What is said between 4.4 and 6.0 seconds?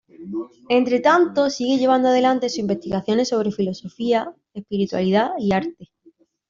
espiritualidad y arte.